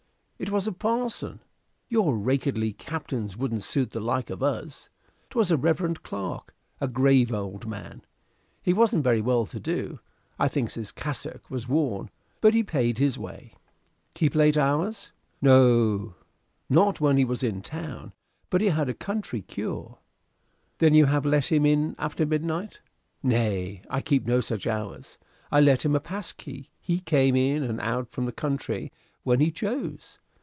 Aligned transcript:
It 0.41 0.49
was 0.49 0.65
a 0.65 0.71
parson. 0.71 1.39
Your 1.87 2.17
rakehelly 2.17 2.73
captains 2.75 3.37
wouldn't 3.37 3.63
suit 3.63 3.91
the 3.91 3.99
like 3.99 4.31
of 4.31 4.41
us. 4.41 4.89
Twas 5.29 5.51
a 5.51 5.55
reverend 5.55 6.01
clerk, 6.01 6.55
a 6.81 6.87
grave 6.87 7.31
old 7.31 7.61
gentleman. 7.61 8.01
He 8.59 8.73
wasn't 8.73 9.03
very 9.03 9.21
well 9.21 9.45
to 9.45 9.59
do, 9.59 9.99
I 10.39 10.47
thinks 10.47 10.73
his 10.73 10.91
cassock 10.91 11.47
was 11.51 11.67
worn, 11.67 12.09
but 12.41 12.55
he 12.55 12.63
paid 12.63 12.97
his 12.97 13.19
way." 13.19 13.53
"Keep 14.15 14.33
late 14.33 14.57
hours?" 14.57 15.11
"Not 15.43 16.09
when 16.99 17.17
he 17.17 17.23
was 17.23 17.43
in 17.43 17.61
town; 17.61 18.11
but 18.49 18.61
he 18.61 18.69
had 18.69 18.89
a 18.89 18.95
country 18.95 19.43
cure." 19.43 19.99
"Then 20.79 20.95
you 20.95 21.05
have 21.05 21.23
let 21.23 21.51
him 21.51 21.67
in 21.67 21.93
after 21.99 22.25
midnight." 22.25 22.81
"Nay, 23.21 23.83
I 23.91 24.01
keep 24.01 24.25
no 24.25 24.41
such 24.41 24.65
hours. 24.65 25.19
I 25.51 25.61
lent 25.61 25.85
him 25.85 25.95
a 25.95 25.99
pass 25.99 26.31
key. 26.33 26.71
He 26.79 26.99
came 26.99 27.35
in 27.35 27.61
and 27.61 27.79
out 27.79 28.09
from 28.09 28.25
the 28.25 28.31
country 28.31 28.91
when 29.21 29.39
he 29.39 29.51
chose. 29.51 30.17